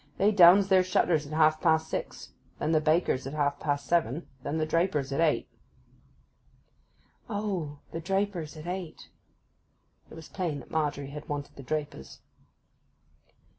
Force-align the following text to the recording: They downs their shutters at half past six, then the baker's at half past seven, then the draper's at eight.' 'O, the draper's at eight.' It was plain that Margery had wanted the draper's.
They 0.17 0.31
downs 0.31 0.69
their 0.69 0.81
shutters 0.81 1.27
at 1.27 1.33
half 1.33 1.61
past 1.61 1.87
six, 1.87 2.31
then 2.57 2.71
the 2.71 2.81
baker's 2.81 3.27
at 3.27 3.33
half 3.35 3.59
past 3.59 3.85
seven, 3.85 4.25
then 4.41 4.57
the 4.57 4.65
draper's 4.65 5.11
at 5.13 5.21
eight.' 5.21 5.47
'O, 7.29 7.77
the 7.91 7.99
draper's 8.01 8.57
at 8.57 8.65
eight.' 8.65 9.09
It 10.09 10.15
was 10.15 10.27
plain 10.27 10.57
that 10.57 10.71
Margery 10.71 11.11
had 11.11 11.29
wanted 11.29 11.55
the 11.55 11.61
draper's. 11.61 12.17